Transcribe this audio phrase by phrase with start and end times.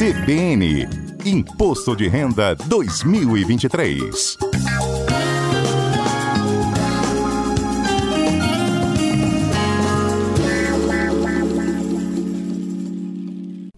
[0.00, 0.88] CBN
[1.26, 4.38] Imposto de Renda 2023.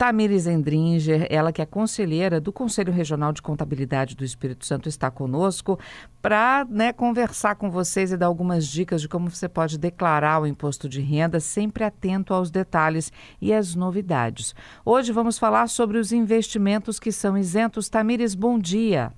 [0.03, 5.13] Tamires Endringer, ela que é conselheira do Conselho Regional de Contabilidade do Espírito Santo, está
[5.13, 5.79] conosco
[6.21, 10.47] para né, conversar com vocês e dar algumas dicas de como você pode declarar o
[10.49, 14.57] imposto de renda, sempre atento aos detalhes e às novidades.
[14.85, 17.89] Hoje vamos falar sobre os investimentos que são isentos.
[17.89, 19.13] Tamires, bom dia.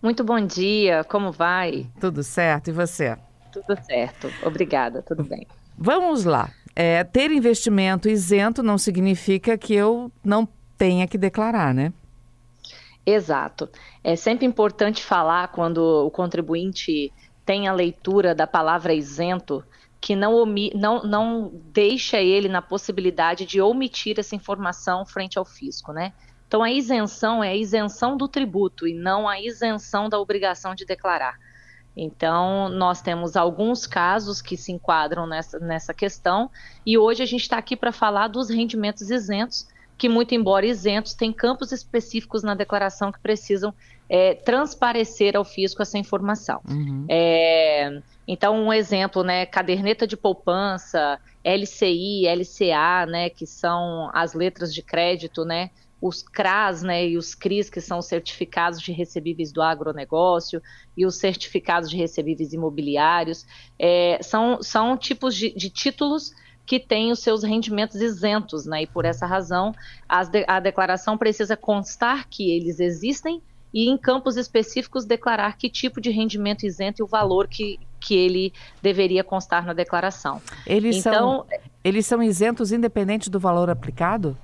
[0.00, 1.86] Muito bom dia, como vai?
[2.00, 3.14] Tudo certo, e você?
[3.52, 5.46] Tudo certo, obrigada, tudo bem.
[5.76, 6.50] Vamos lá.
[6.78, 11.90] É, ter investimento isento não significa que eu não tenha que declarar, né?
[13.06, 13.68] Exato.
[14.04, 17.10] É sempre importante falar quando o contribuinte
[17.46, 19.64] tem a leitura da palavra isento,
[20.00, 25.92] que não, não, não deixa ele na possibilidade de omitir essa informação frente ao fisco,
[25.92, 26.12] né?
[26.46, 30.84] Então a isenção é a isenção do tributo e não a isenção da obrigação de
[30.84, 31.38] declarar.
[31.96, 36.50] Então, nós temos alguns casos que se enquadram nessa, nessa questão,
[36.84, 39.66] e hoje a gente está aqui para falar dos rendimentos isentos,
[39.96, 43.72] que, muito embora isentos, tem campos específicos na declaração que precisam
[44.10, 46.60] é, transparecer ao fisco essa informação.
[46.68, 47.06] Uhum.
[47.08, 54.74] É, então, um exemplo, né, caderneta de poupança, LCI, LCA, né, que são as letras
[54.74, 59.52] de crédito, né, os CRAS né, e os CRIs, que são os certificados de recebíveis
[59.52, 60.62] do agronegócio,
[60.96, 63.46] e os certificados de recebíveis imobiliários,
[63.78, 66.32] é, são, são tipos de, de, títulos
[66.66, 69.74] que têm os seus rendimentos isentos, né, e por essa razão
[70.30, 73.40] de, a declaração precisa constar que eles existem
[73.72, 78.14] e em campos específicos declarar que tipo de rendimento isento e o valor que, que
[78.14, 80.40] ele deveria constar na declaração.
[80.66, 81.46] Eles, então, são,
[81.84, 84.36] eles são isentos independente do valor aplicado?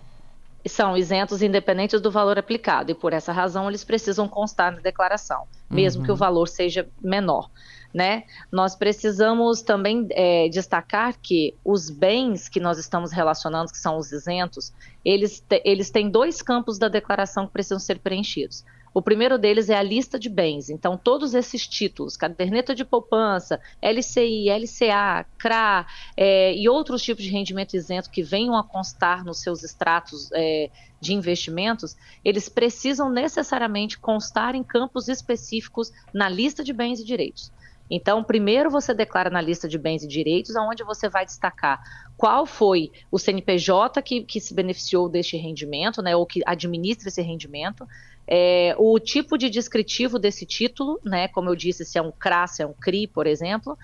[0.67, 5.47] São isentos independentes do valor aplicado e por essa razão eles precisam constar na declaração,
[5.69, 6.05] mesmo uhum.
[6.05, 6.19] que o uhum.
[6.19, 7.51] valor seja menor.
[7.93, 8.25] Né?
[8.51, 14.11] Nós precisamos também é, destacar que os bens que nós estamos relacionando, que são os
[14.13, 14.73] isentos,
[15.05, 18.65] eles, te, eles têm dois campos da declaração que precisam ser preenchidos.
[18.95, 20.69] O primeiro deles é a lista de bens.
[20.69, 25.87] Então, todos esses títulos, caderneta de poupança, LCI, LCA, CRA
[26.17, 30.71] é, e outros tipos de rendimento isento que venham a constar nos seus extratos é,
[31.01, 37.51] de investimentos, eles precisam necessariamente constar em campos específicos na lista de bens e direitos.
[37.95, 41.79] Então, primeiro você declara na lista de bens e direitos, onde você vai destacar
[42.17, 47.21] qual foi o CNPJ que, que se beneficiou deste rendimento, né, ou que administra esse
[47.21, 47.87] rendimento,
[48.27, 52.47] é, o tipo de descritivo desse título, né, como eu disse, se é um CRA,
[52.47, 53.77] se é um CRI, por exemplo,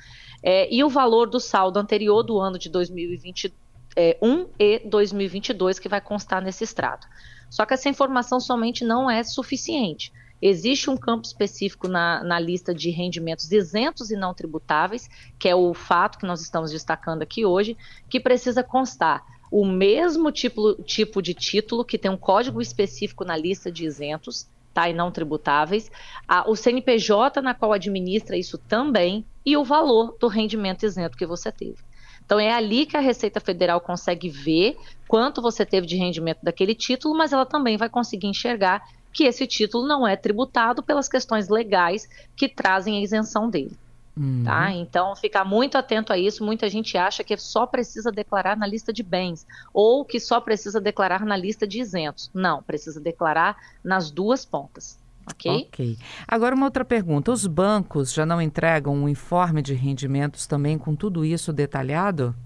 [0.42, 3.52] é, e o valor do saldo anterior do ano de 2021
[3.94, 4.16] é,
[4.58, 7.06] e 2022 que vai constar nesse extrato.
[7.50, 10.10] Só que essa informação somente não é suficiente.
[10.41, 15.54] Existe um campo específico na, na, lista de rendimentos isentos e não tributáveis, que é
[15.54, 17.76] o fato que nós estamos destacando aqui hoje,
[18.09, 23.37] que precisa constar o mesmo tipo, tipo de título, que tem um código específico na
[23.37, 25.91] lista de isentos, tá, e não tributáveis,
[26.27, 31.27] a, o CNPJ na qual administra isso também, e o valor do rendimento isento que
[31.27, 31.78] você teve.
[32.25, 34.77] Então é ali que a Receita Federal consegue ver
[35.09, 38.87] quanto você teve de rendimento daquele título, mas ela também vai conseguir enxergar
[39.18, 43.76] que esse título não é tributado pelas questões legais que trazem a isenção dele.
[44.16, 44.44] Uhum.
[44.44, 44.70] Tá?
[44.70, 46.44] Então, ficar muito atento a isso.
[46.44, 50.80] Muita gente acha que só precisa declarar na lista de bens ou que só precisa
[50.80, 52.30] declarar na lista de isentos.
[52.32, 54.96] Não, precisa declarar nas duas pontas.
[55.26, 55.66] Ok?
[55.66, 55.98] Ok.
[56.28, 60.94] Agora, uma outra pergunta: os bancos já não entregam um informe de rendimentos também com
[60.94, 62.36] tudo isso detalhado?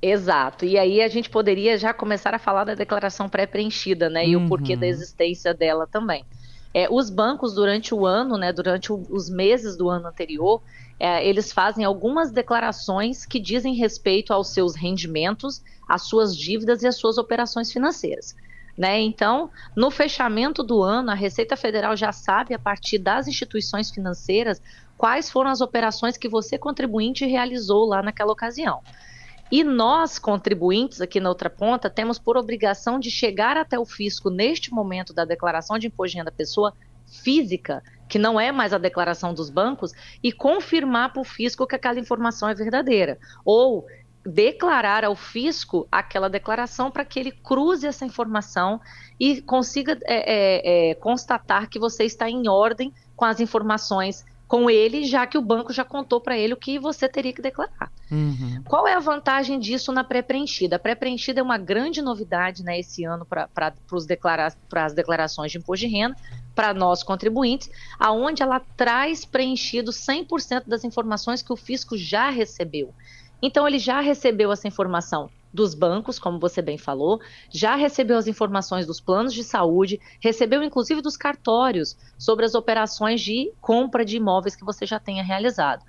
[0.00, 0.64] Exato.
[0.64, 4.26] E aí a gente poderia já começar a falar da declaração pré-preenchida, né?
[4.26, 4.92] E o porquê da uhum.
[4.92, 6.24] existência dela também.
[6.72, 10.62] É, os bancos, durante o ano, né, durante o, os meses do ano anterior,
[11.00, 16.86] é, eles fazem algumas declarações que dizem respeito aos seus rendimentos, às suas dívidas e
[16.86, 18.36] às suas operações financeiras.
[18.76, 19.00] Né?
[19.00, 24.62] Então, no fechamento do ano, a Receita Federal já sabe, a partir das instituições financeiras,
[24.96, 28.80] quais foram as operações que você, contribuinte, realizou lá naquela ocasião.
[29.50, 34.30] E nós, contribuintes, aqui na outra ponta, temos por obrigação de chegar até o fisco
[34.30, 36.74] neste momento da declaração de imposto de renda pessoa
[37.06, 39.92] física, que não é mais a declaração dos bancos,
[40.22, 43.18] e confirmar para o fisco que aquela informação é verdadeira.
[43.44, 43.86] Ou
[44.24, 48.78] declarar ao fisco aquela declaração para que ele cruze essa informação
[49.18, 54.68] e consiga é, é, é, constatar que você está em ordem com as informações com
[54.68, 57.90] ele, já que o banco já contou para ele o que você teria que declarar.
[58.10, 58.62] Uhum.
[58.64, 60.76] Qual é a vantagem disso na pré-preenchida?
[60.76, 63.74] A pré-preenchida é uma grande novidade né, esse ano para
[64.06, 66.16] declara as declarações de imposto de renda,
[66.54, 72.92] para nós contribuintes, aonde ela traz preenchido 100% das informações que o fisco já recebeu.
[73.40, 77.20] Então, ele já recebeu essa informação dos bancos, como você bem falou,
[77.50, 83.20] já recebeu as informações dos planos de saúde, recebeu inclusive dos cartórios sobre as operações
[83.20, 85.84] de compra de imóveis que você já tenha realizado.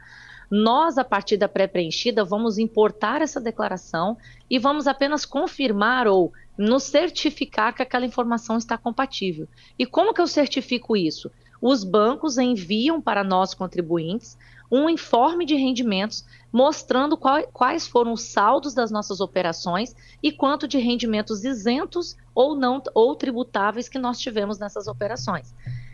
[0.49, 4.17] Nós, a partir da pré-preenchida, vamos importar essa declaração
[4.49, 9.47] e vamos apenas confirmar ou nos certificar que aquela informação está compatível.
[9.77, 11.31] E como que eu certifico isso?
[11.61, 14.37] Os bancos enviam para nós contribuintes
[14.71, 20.77] um informe de rendimentos mostrando quais foram os saldos das nossas operações e quanto de
[20.77, 25.53] rendimentos isentos ou não ou tributáveis que nós tivemos nessas operações.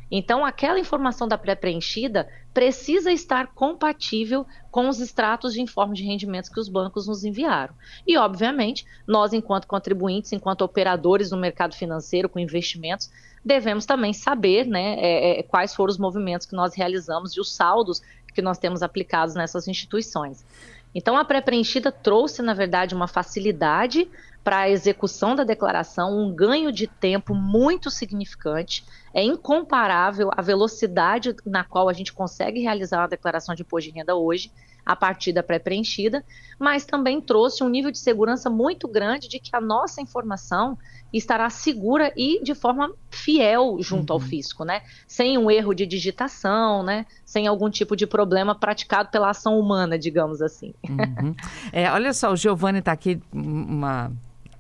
[0.10, 6.50] Então, aquela informação da pré-preenchida precisa estar compatível com os extratos de informe de rendimentos
[6.50, 7.74] que os bancos nos enviaram.
[8.08, 13.10] E, obviamente, nós, enquanto contribuintes, enquanto operadores no mercado financeiro com investimentos,
[13.44, 17.54] devemos também saber né, é, é, quais foram os movimentos que nós realizamos e os
[17.54, 18.02] saldos
[18.34, 20.46] que nós temos aplicados nessas instituições.
[20.94, 24.08] Então, a pré-preenchida trouxe, na verdade, uma facilidade
[24.46, 28.86] para a execução da declaração, um ganho de tempo muito significante.
[29.12, 33.98] É incomparável a velocidade na qual a gente consegue realizar a declaração de imposto de
[33.98, 34.52] renda hoje
[34.86, 36.24] a partir da pré-preenchida,
[36.60, 40.78] mas também trouxe um nível de segurança muito grande de que a nossa informação
[41.12, 44.18] estará segura e de forma fiel junto uhum.
[44.18, 44.84] ao fisco, né?
[45.08, 47.08] Sem um erro de digitação, né?
[47.26, 50.72] Sem algum tipo de problema praticado pela ação humana, digamos assim.
[50.88, 51.34] Uhum.
[51.74, 54.12] É, olha só, o Giovanni está aqui uma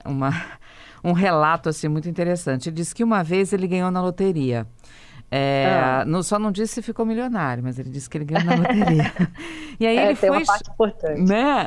[0.05, 0.31] uma,
[1.03, 2.69] um relato assim muito interessante.
[2.69, 4.67] Ele disse que uma vez ele ganhou na loteria.
[5.31, 6.05] É, ah.
[6.05, 9.11] não, só não disse se ficou milionário, mas ele disse que ele ganhou na loteria.
[9.79, 10.29] e aí é, ele foi.
[10.29, 11.21] Uma parte importante.
[11.21, 11.65] Né?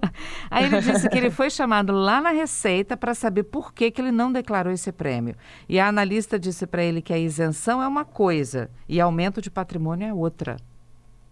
[0.50, 4.00] aí ele disse que ele foi chamado lá na Receita para saber por que, que
[4.00, 5.34] ele não declarou esse prêmio.
[5.68, 9.50] E a analista disse para ele que a isenção é uma coisa e aumento de
[9.50, 10.56] patrimônio é outra.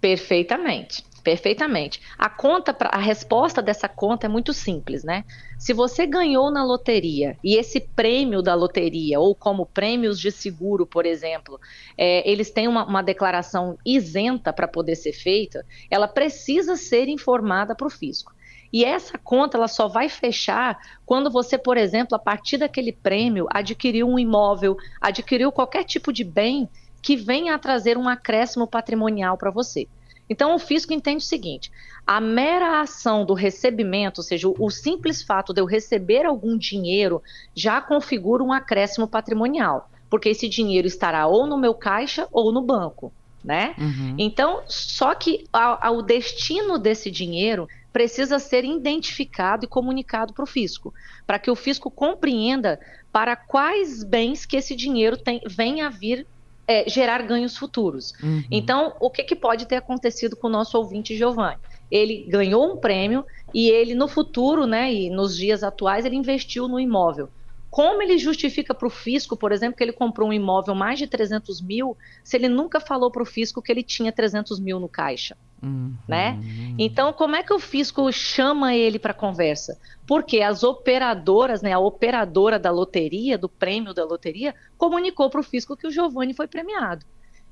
[0.00, 1.04] Perfeitamente.
[1.26, 2.00] Perfeitamente.
[2.16, 5.24] A conta, a resposta dessa conta é muito simples, né?
[5.58, 10.86] Se você ganhou na loteria e esse prêmio da loteria, ou como prêmios de seguro,
[10.86, 11.58] por exemplo,
[11.98, 17.74] é, eles têm uma, uma declaração isenta para poder ser feita, ela precisa ser informada
[17.74, 18.32] para o fisco.
[18.72, 23.46] E essa conta ela só vai fechar quando você, por exemplo, a partir daquele prêmio,
[23.50, 26.68] adquiriu um imóvel, adquiriu qualquer tipo de bem
[27.06, 29.86] que venha a trazer um acréscimo patrimonial para você.
[30.28, 31.70] Então, o fisco entende o seguinte:
[32.04, 37.22] a mera ação do recebimento, ou seja, o simples fato de eu receber algum dinheiro,
[37.54, 42.60] já configura um acréscimo patrimonial, porque esse dinheiro estará ou no meu caixa ou no
[42.60, 43.12] banco.
[43.44, 43.76] Né?
[43.78, 44.16] Uhum.
[44.18, 45.44] Então, só que
[45.88, 50.92] o destino desse dinheiro precisa ser identificado e comunicado para o fisco,
[51.24, 52.80] para que o fisco compreenda
[53.12, 56.26] para quais bens que esse dinheiro tem, venha a vir
[56.66, 58.12] é, gerar ganhos futuros.
[58.22, 58.42] Uhum.
[58.50, 61.58] Então, o que, que pode ter acontecido com o nosso ouvinte Giovanni?
[61.90, 63.24] Ele ganhou um prêmio
[63.54, 67.28] e ele, no futuro, né, e nos dias atuais, ele investiu no imóvel.
[67.70, 71.06] Como ele justifica para o fisco, por exemplo, que ele comprou um imóvel mais de
[71.06, 74.88] 300 mil, se ele nunca falou para o fisco que ele tinha 300 mil no
[74.88, 75.36] caixa?
[75.62, 75.94] Uhum.
[76.06, 76.38] Né?
[76.78, 79.78] Então, como é que o fisco chama ele para conversa?
[80.06, 85.44] Porque as operadoras, né, a operadora da loteria, do prêmio da loteria, comunicou para o
[85.44, 87.04] fisco que o Giovanni foi premiado.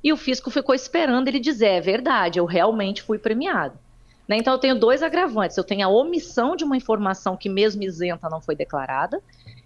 [0.03, 3.79] E o fisco ficou esperando ele dizer: é verdade, eu realmente fui premiado.
[4.29, 4.37] Né?
[4.37, 5.57] Então, eu tenho dois agravantes.
[5.57, 9.23] Eu tenho a omissão de uma informação que, mesmo isenta, não foi declarada,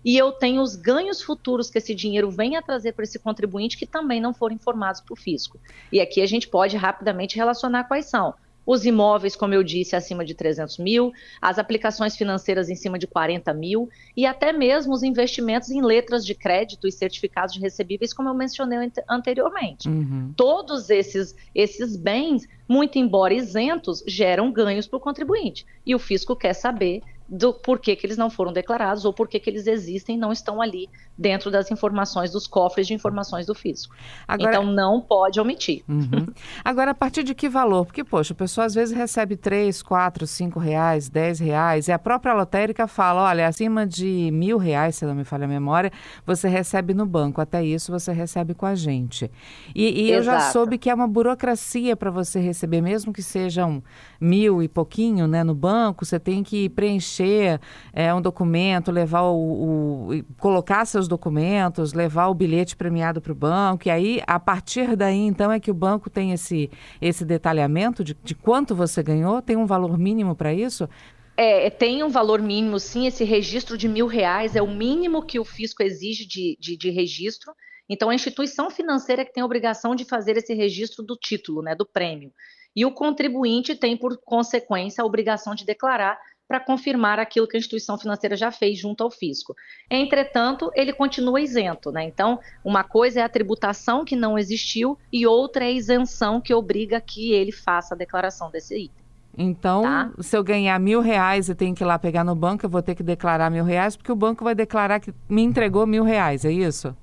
[0.09, 3.77] e eu tenho os ganhos futuros que esse dinheiro vem a trazer para esse contribuinte
[3.77, 5.61] que também não foram informados para o fisco.
[5.93, 8.33] E aqui a gente pode rapidamente relacionar quais são.
[8.65, 11.13] Os imóveis, como eu disse, acima de 300 mil,
[11.43, 16.25] as aplicações financeiras em cima de 40 mil e até mesmo os investimentos em letras
[16.25, 19.91] de crédito e certificados de recebíveis, como eu mencionei anteriormente.
[19.91, 20.33] Uhum.
[20.35, 25.67] Todos esses, esses bens, muito embora isentos, geram ganhos para o contribuinte.
[25.85, 29.51] E o fisco quer saber do porquê que eles não foram declarados ou porquê que
[29.51, 33.95] eles existem e não estão ali dentro das informações dos cofres de informações do fisco.
[34.27, 35.83] Agora, então não pode omitir.
[35.89, 36.29] Uhum.
[36.65, 37.85] Agora, a partir de que valor?
[37.87, 41.99] Porque, poxa, a pessoa às vezes recebe 3, 4, 5 reais, 10 reais, e a
[41.99, 45.91] própria lotérica fala, olha, acima de mil reais, se não me falha a memória,
[46.25, 47.41] você recebe no banco.
[47.41, 49.29] Até isso você recebe com a gente.
[49.75, 53.83] E, e eu já soube que é uma burocracia para você receber, mesmo que sejam
[54.21, 57.61] mil e pouquinho né, no banco, você tem que preencher
[57.93, 63.33] é, um documento, levar o, o colocar seus os documentos, levar o bilhete premiado para
[63.33, 67.25] o banco, e aí, a partir daí, então, é que o banco tem esse, esse
[67.25, 69.41] detalhamento de, de quanto você ganhou?
[69.41, 70.89] Tem um valor mínimo para isso?
[71.37, 73.07] É, tem um valor mínimo, sim.
[73.07, 76.91] Esse registro de mil reais é o mínimo que o fisco exige de, de, de
[76.91, 77.53] registro.
[77.89, 81.63] Então, a instituição financeira é que tem a obrigação de fazer esse registro do título,
[81.63, 82.31] né, do prêmio.
[82.77, 86.19] E o contribuinte tem, por consequência, a obrigação de declarar
[86.49, 89.55] para confirmar aquilo que a instituição financeira já fez junto ao fisco.
[89.91, 92.05] Entretanto, ele continua isento, né?
[92.05, 96.55] Então, uma coisa é a tributação que não existiu e outra é a isenção que
[96.55, 99.05] obriga que ele faça a declaração desse item.
[99.37, 100.11] Então, tá?
[100.21, 102.83] se eu ganhar mil reais e tenho que ir lá pegar no banco, eu vou
[102.83, 106.45] ter que declarar mil reais, porque o banco vai declarar que me entregou mil reais,
[106.45, 106.97] é isso?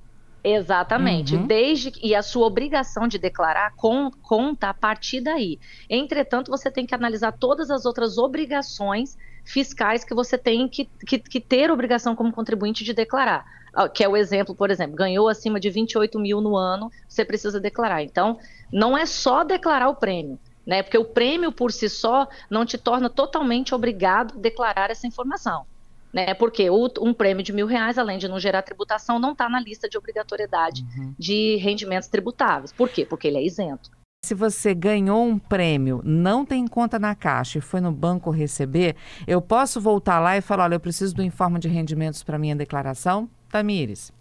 [0.46, 1.36] Exatamente.
[1.36, 1.48] Uhum.
[1.48, 5.60] Desde e a sua obrigação de declarar com, conta a partir daí.
[5.90, 11.18] Entretanto, você tem que analisar todas as outras obrigações fiscais que você tem que, que,
[11.18, 13.44] que ter obrigação como contribuinte de declarar.
[13.74, 17.26] Ah, que é o exemplo, por exemplo, ganhou acima de 28 mil no ano, você
[17.26, 18.04] precisa declarar.
[18.04, 18.38] Então,
[18.72, 20.40] não é só declarar o prêmio.
[20.66, 20.84] Né?
[20.84, 25.66] Porque o prêmio por si só não te torna totalmente obrigado a declarar essa informação
[26.16, 26.34] né?
[26.34, 29.60] Porque o, um prêmio de mil reais, além de não gerar tributação, não está na
[29.60, 31.14] lista de obrigatoriedade uhum.
[31.20, 32.72] de rendimentos tributáveis.
[32.72, 33.06] Por quê?
[33.06, 33.92] Porque ele é isento.
[34.24, 38.96] Se você ganhou um prêmio, não tem conta na caixa e foi no banco receber,
[39.28, 42.56] eu posso voltar lá e falar: olha, eu preciso do informe de rendimentos para minha
[42.56, 43.30] declaração?
[43.50, 44.12] Tamires.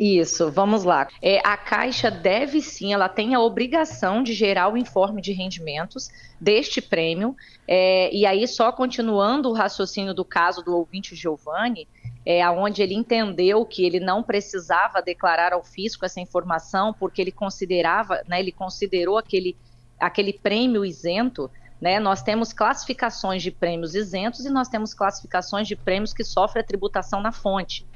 [0.00, 1.08] Isso, vamos lá.
[1.20, 6.08] É, a Caixa deve sim, ela tem a obrigação de gerar o informe de rendimentos
[6.40, 7.36] deste prêmio.
[7.68, 11.86] É, e aí, só continuando o raciocínio do caso do ouvinte Giovanni,
[12.24, 17.30] é, onde ele entendeu que ele não precisava declarar ao fisco essa informação, porque ele
[17.30, 19.54] considerava, né, ele considerou aquele,
[20.00, 21.50] aquele prêmio isento.
[21.78, 26.62] Né, nós temos classificações de prêmios isentos e nós temos classificações de prêmios que sofrem
[26.62, 27.86] a tributação na fonte.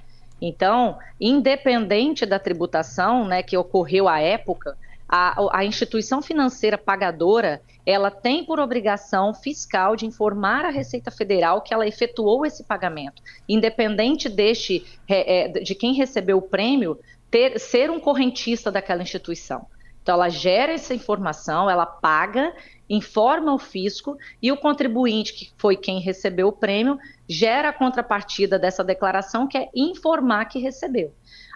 [0.46, 4.76] Então, independente da tributação né, que ocorreu à época,
[5.08, 11.62] a, a, instituição financeira pagadora ela tem por obrigação fiscal de informar a Receita Federal
[11.62, 16.98] que ela efetuou esse pagamento, independente deste é, de quem recebeu o prêmio
[17.30, 19.66] ter, ser um correntista daquela instituição.
[20.02, 22.52] Então, ela gera essa informação, ela paga
[22.88, 26.98] informa o fisco e o contribuinte, que foi quem recebeu o prêmio,
[27.28, 31.12] gera a contrapartida dessa declaração, que é informar que recebeu.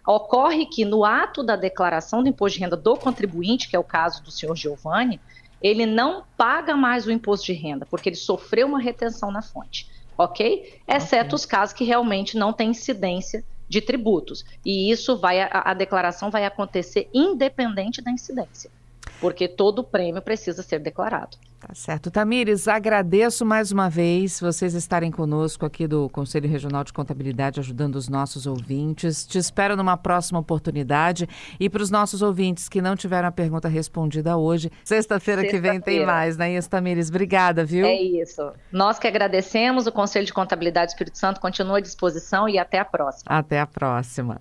[0.07, 3.85] Ocorre que no ato da declaração do imposto de renda do contribuinte, que é o
[3.85, 5.21] caso do senhor Giovanni,
[5.61, 9.91] ele não paga mais o imposto de renda, porque ele sofreu uma retenção na fonte,
[10.17, 10.81] ok?
[10.87, 11.35] Exceto okay.
[11.35, 14.45] os casos que realmente não tem incidência de tributos.
[14.65, 18.71] E isso vai, a, a declaração vai acontecer independente da incidência
[19.21, 21.37] porque todo prêmio precisa ser declarado.
[21.61, 22.09] Tá certo.
[22.09, 27.97] Tamires, agradeço mais uma vez vocês estarem conosco aqui do Conselho Regional de Contabilidade, ajudando
[27.97, 29.27] os nossos ouvintes.
[29.27, 31.29] Te espero numa próxima oportunidade.
[31.59, 35.61] E para os nossos ouvintes que não tiveram a pergunta respondida hoje, sexta-feira sexta que
[35.61, 36.53] vem tem mais, né?
[36.53, 37.85] Isso, Tamires, obrigada, viu?
[37.87, 38.53] É isso.
[38.71, 42.85] Nós que agradecemos, o Conselho de Contabilidade Espírito Santo continua à disposição e até a
[42.85, 43.37] próxima.
[43.37, 44.37] Até a próxima.